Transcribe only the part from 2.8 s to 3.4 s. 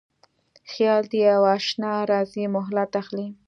اخلي